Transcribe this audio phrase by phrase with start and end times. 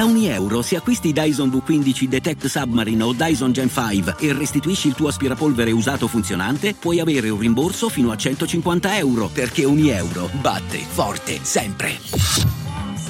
[0.00, 4.88] Da ogni euro, se acquisti Dyson V15 Detect Submarine o Dyson Gen 5 e restituisci
[4.88, 9.90] il tuo aspirapolvere usato funzionante, puoi avere un rimborso fino a 150 euro, perché ogni
[9.90, 11.98] euro batte forte sempre.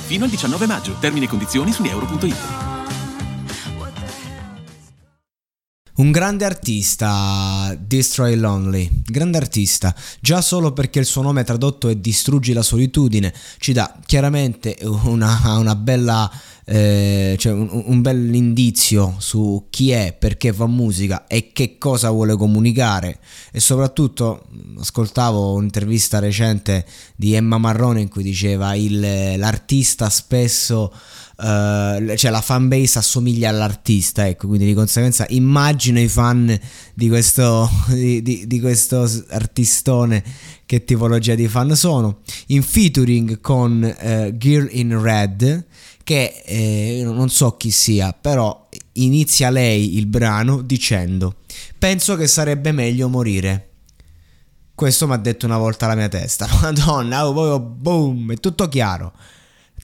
[0.06, 0.96] Fino al 19 maggio.
[0.98, 2.70] Termini e condizioni su euro.it.
[6.00, 11.94] Un grande artista, Destroy Lonely, grande artista, già solo perché il suo nome tradotto è
[11.94, 16.30] Distruggi la solitudine, ci dà chiaramente una, una bella
[16.72, 22.10] eh, cioè un, un bel indizio su chi è, perché fa musica e che cosa
[22.10, 23.18] vuole comunicare
[23.50, 24.44] e soprattutto
[24.78, 30.92] ascoltavo un'intervista recente di Emma Marrone in cui diceva il, l'artista spesso
[31.40, 36.54] Uh, cioè la fanbase assomiglia all'artista, ecco, quindi di conseguenza immagino i fan
[36.92, 40.22] di questo, di, di, di questo artistone
[40.66, 42.18] che tipologia di fan sono.
[42.48, 45.64] In featuring con uh, Girl in Red,
[46.10, 51.36] che eh, non so chi sia, però inizia lei il brano dicendo
[51.78, 53.68] penso che sarebbe meglio morire.
[54.74, 58.68] Questo mi ha detto una volta la mia testa, madonna, oh, poi boom, è tutto
[58.68, 59.12] chiaro.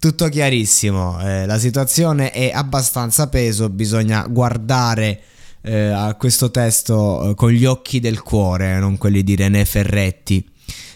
[0.01, 5.21] Tutto chiarissimo, eh, la situazione è abbastanza peso, bisogna guardare
[5.63, 10.45] eh, a questo testo eh, con gli occhi del cuore, non quelli di René Ferretti.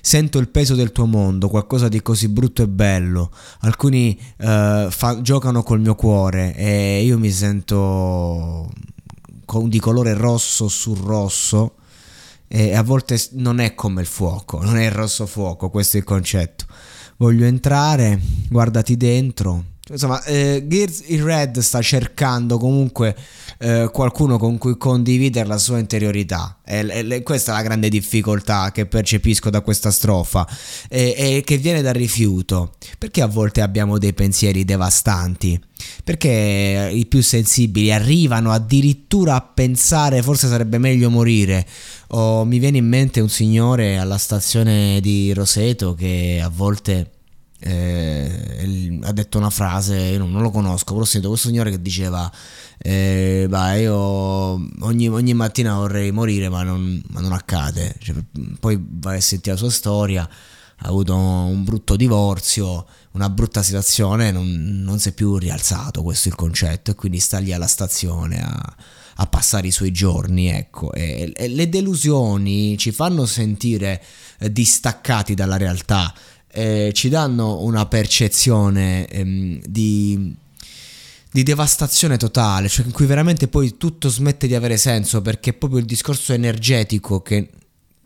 [0.01, 3.31] Sento il peso del tuo mondo, qualcosa di così brutto e bello.
[3.61, 8.71] Alcuni uh, fa- giocano col mio cuore e io mi sento
[9.65, 11.75] di colore rosso su rosso
[12.47, 16.01] e a volte non è come il fuoco, non è il rosso fuoco, questo è
[16.01, 16.65] il concetto.
[17.17, 18.19] Voglio entrare,
[18.49, 23.17] guardati dentro, Insomma, eh, Gears in Red sta cercando comunque
[23.59, 26.61] eh, qualcuno con cui condividere la sua interiorità.
[26.65, 30.47] E, e, questa è la grande difficoltà che percepisco da questa strofa
[30.89, 32.75] e, e che viene dal rifiuto.
[32.99, 35.61] Perché a volte abbiamo dei pensieri devastanti?
[36.05, 41.67] Perché i più sensibili arrivano addirittura a pensare forse sarebbe meglio morire.
[42.13, 47.11] O mi viene in mente un signore alla stazione di Roseto che a volte
[47.61, 51.83] eh, ha detto una frase, io non, lo conosco, però ho sentito questo signore che
[51.83, 52.31] diceva,
[52.79, 58.17] eh, bah, io ogni, ogni, mattina vorrei morire ma non, ma non accade, cioè,
[58.59, 64.31] poi vai a sentire la sua storia, ha avuto un brutto divorzio, una brutta situazione,
[64.31, 67.67] non, non si è più rialzato, questo è il concetto, e quindi sta lì alla
[67.67, 68.77] stazione a,
[69.17, 74.03] a passare i suoi giorni, ecco, e, e le delusioni ci fanno sentire
[74.39, 76.15] eh, distaccati dalla realtà
[76.53, 80.35] eh, ci danno una percezione ehm, di,
[81.31, 85.55] di devastazione totale, cioè in cui veramente poi tutto smette di avere senso perché è
[85.55, 87.51] proprio il discorso energetico che,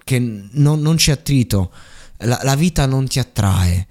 [0.03, 1.71] che non, non c'è attrito,
[2.19, 3.87] la, la vita non ti attrae.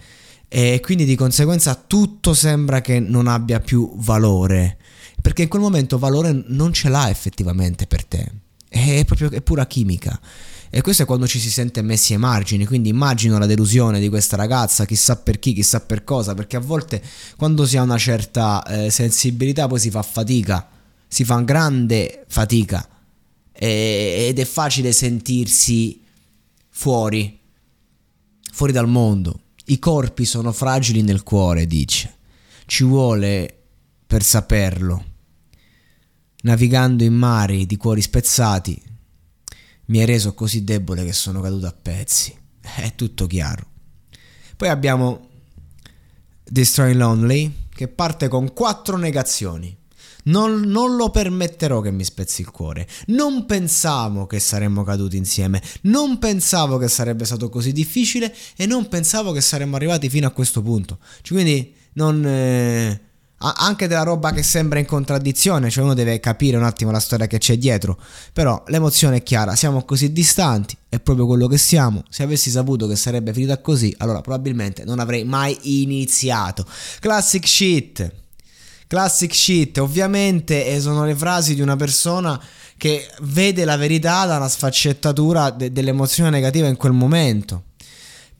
[0.47, 4.77] E quindi di conseguenza tutto sembra che non abbia più valore
[5.23, 8.31] perché in quel momento valore non ce l'ha effettivamente per te
[8.73, 10.19] è proprio è pura chimica
[10.69, 14.09] e questo è quando ci si sente messi ai margini, quindi immagino la delusione di
[14.09, 16.99] questa ragazza, chissà per chi, chissà per cosa, perché a volte
[17.37, 20.67] quando si ha una certa eh, sensibilità poi si fa fatica,
[21.07, 22.89] si fa grande fatica
[23.51, 26.01] e, ed è facile sentirsi
[26.69, 27.39] fuori,
[28.51, 29.41] fuori dal mondo.
[29.65, 32.15] I corpi sono fragili nel cuore, dice.
[32.65, 33.57] Ci vuole
[34.07, 35.12] per saperlo.
[36.43, 38.81] Navigando in mari di cuori spezzati,
[39.85, 42.35] mi hai reso così debole che sono caduto a pezzi.
[42.59, 43.65] È tutto chiaro.
[44.57, 45.29] Poi abbiamo
[46.43, 49.75] Destroy Lonely che parte con quattro negazioni.
[50.25, 52.87] Non, non, lo permetterò che mi spezzi il cuore.
[53.07, 55.61] Non pensavo che saremmo caduti insieme.
[55.81, 60.31] Non pensavo che sarebbe stato così difficile e non pensavo che saremmo arrivati fino a
[60.31, 60.99] questo punto.
[61.21, 62.25] Cioè, quindi non...
[62.25, 63.01] Eh,
[63.51, 67.27] anche della roba che sembra in contraddizione, cioè uno deve capire un attimo la storia
[67.27, 67.99] che c'è dietro,
[68.31, 72.87] però l'emozione è chiara, siamo così distanti, è proprio quello che siamo, se avessi saputo
[72.87, 76.65] che sarebbe finita così, allora probabilmente non avrei mai iniziato.
[76.99, 78.11] Classic shit,
[78.87, 82.41] classic shit, ovviamente sono le frasi di una persona
[82.77, 87.63] che vede la verità da una sfaccettatura de- dell'emozione negativa in quel momento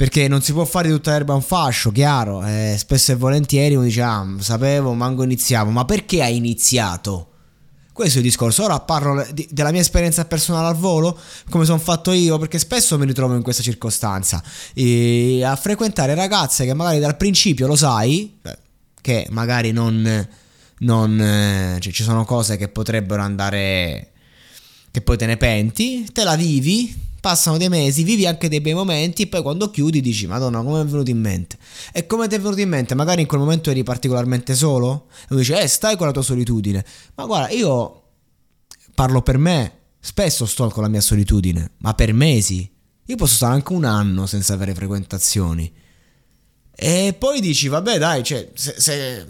[0.03, 3.85] perché non si può fare tutta l'erba un fascio, chiaro, eh, spesso e volentieri uno
[3.85, 7.29] dice ah sapevo, manco iniziavo, ma perché hai iniziato?
[7.94, 8.65] Questo è il discorso.
[8.65, 11.17] Ora parlo di, della mia esperienza personale al volo,
[11.50, 14.44] come sono fatto io, perché spesso mi ritrovo in questa circostanza.
[14.73, 18.41] E a frequentare ragazze che magari dal principio lo sai,
[19.00, 20.27] che magari non.
[20.79, 24.11] non eh, cioè ci sono cose che potrebbero andare.
[24.91, 28.74] che poi te ne penti, te la vivi, passano dei mesi, vivi anche dei bei
[28.74, 31.58] momenti e poi quando chiudi dici Madonna come è venuto in mente?
[31.94, 32.96] E come ti è venuto in mente?
[32.96, 36.84] Magari in quel momento eri particolarmente solo e dice eh stai con la tua solitudine.
[37.16, 38.02] Ma guarda io
[38.94, 39.72] parlo per me,
[40.02, 42.70] spesso sto con la mia solitudine, ma per mesi.
[43.06, 45.74] Io posso stare anche un anno senza avere frequentazioni.
[46.75, 49.28] E poi dici vabbè dai, cioè, se, se,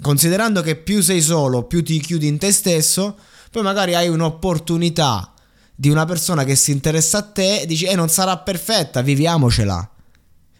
[0.00, 3.18] considerando che più sei solo, più ti chiudi in te stesso,
[3.50, 5.32] poi magari hai un'opportunità
[5.76, 9.90] di una persona che si interessa a te e dici, eh, non sarà perfetta, viviamocela.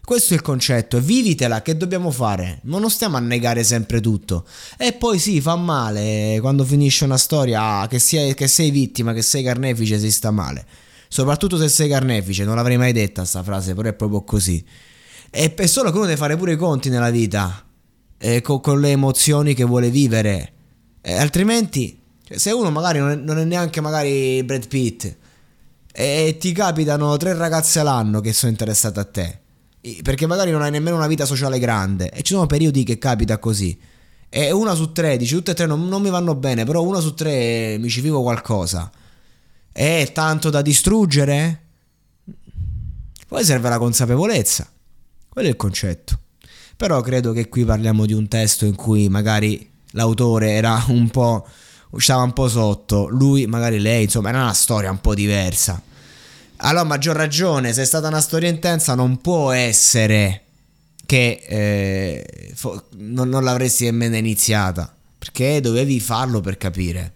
[0.04, 2.60] Questo è il concetto, vivitela, che dobbiamo fare?
[2.64, 4.46] Ma non stiamo a negare sempre tutto.
[4.78, 9.12] E poi sì, fa male quando finisce una storia ah, che, sia, che sei vittima,
[9.12, 10.64] che sei carnefice, si sta male.
[11.08, 14.64] Soprattutto se sei carnefice, non l'avrei mai detta sta frase, però è proprio così.
[15.28, 17.66] E è solo che uno deve fare pure i conti nella vita,
[18.18, 20.52] eh, con, con, le emozioni che vuole vivere.
[21.00, 25.16] Eh, altrimenti cioè, se uno magari non è, non è neanche magari Brad Pitt
[25.92, 29.38] e ti capitano tre ragazze all'anno che sono interessate a te,
[30.02, 33.38] perché magari non hai nemmeno una vita sociale grande e ci sono periodi che capita
[33.38, 33.78] così.
[34.28, 36.98] E una su tre dici tutte e tre non, non mi vanno bene, però una
[36.98, 38.90] su tre mi ci vivo qualcosa.
[39.70, 41.60] È tanto da distruggere?
[43.28, 44.68] Poi serve la consapevolezza.
[45.28, 46.18] Quello è il concetto.
[46.76, 51.46] Però credo che qui parliamo di un testo in cui magari l'autore era un po'
[51.96, 55.80] stava un po' sotto, lui, magari lei, insomma, era una storia un po' diversa.
[56.58, 60.42] Allora, maggior ragione, se è stata una storia intensa, non può essere
[61.04, 67.12] che eh, fo- non, non l'avresti nemmeno iniziata, perché dovevi farlo per capire.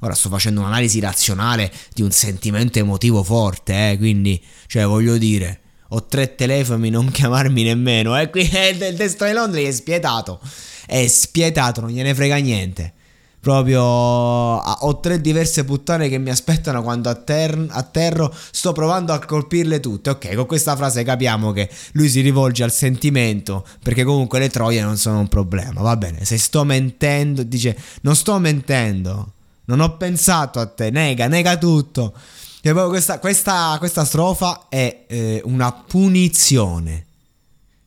[0.00, 5.60] Ora sto facendo un'analisi razionale di un sentimento emotivo forte, eh, quindi, cioè, voglio dire,
[5.88, 10.40] ho tre telefoni, non chiamarmi nemmeno, eh, qui eh, il destro di Londra è spietato,
[10.86, 12.94] è spietato, non gliene frega niente
[13.42, 18.32] proprio ho tre diverse puttane che mi aspettano quando atterro, atterro.
[18.52, 20.10] Sto provando a colpirle tutte.
[20.10, 24.80] Ok con questa frase capiamo che lui si rivolge al sentimento perché comunque le troie
[24.80, 25.80] non sono un problema.
[25.80, 29.32] Va bene se sto mentendo dice non sto mentendo.
[29.64, 30.90] Non ho pensato a te.
[30.90, 32.14] Nega nega tutto.
[32.62, 37.06] Questa, questa, questa strofa è eh, una punizione.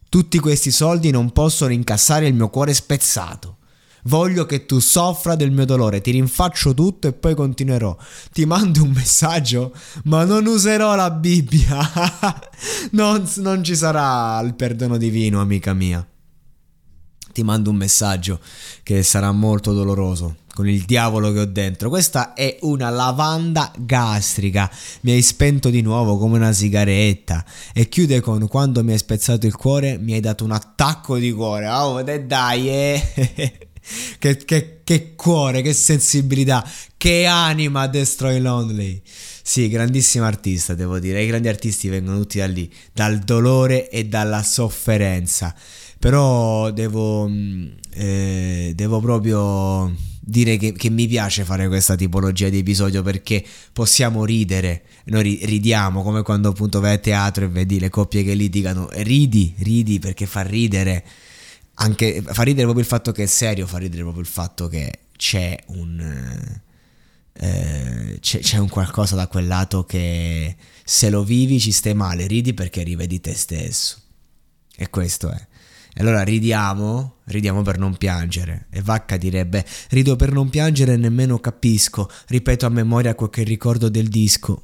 [0.10, 3.55] Tutti questi soldi non possono incassare il mio cuore spezzato
[4.08, 7.96] Voglio che tu soffra del mio dolore, ti rinfaccio tutto e poi continuerò.
[8.32, 9.74] Ti mando un messaggio,
[10.04, 11.78] ma non userò la Bibbia.
[12.92, 16.08] non, non ci sarà il perdono divino, amica mia.
[17.34, 18.40] Ti mando un messaggio
[18.84, 21.90] che sarà molto doloroso con il diavolo che ho dentro.
[21.90, 24.72] Questa è una lavanda gastrica.
[25.02, 27.44] Mi hai spento di nuovo come una sigaretta.
[27.74, 31.34] E chiude con quando mi hai spezzato il cuore, mi hai dato un attacco di
[31.34, 31.68] cuore.
[31.68, 33.60] Oh, dai, eh.
[34.20, 39.02] che, che, che, cuore, che sensibilità, che anima Destroy Lonely.
[39.44, 41.24] Sì, grandissimo artista, devo dire.
[41.24, 45.54] I grandi artisti vengono tutti da lì, dal dolore e dalla sofferenza.
[46.00, 52.58] Però devo, mm, eh, devo proprio dire che, che, mi piace fare questa tipologia di
[52.58, 57.90] episodio perché possiamo ridere, noi ridiamo come quando appunto vai a teatro e vedi le
[57.90, 61.06] coppie che litigano, ridi, ridi perché fa ridere
[61.76, 65.00] anche fa ridere proprio il fatto che è serio, fa ridere proprio il fatto che
[65.16, 66.62] c'è un
[67.38, 72.28] eh, c'è, c'è, un qualcosa da quel lato che se lo vivi ci stai male,
[72.28, 74.00] ridi perché rivedi te stesso.
[74.76, 75.48] E questo è.
[75.98, 78.68] E allora ridiamo, ridiamo per non piangere.
[78.70, 82.10] E Vacca direbbe: rido per non piangere e nemmeno capisco.
[82.28, 84.64] Ripeto a memoria quel che ricordo del disco.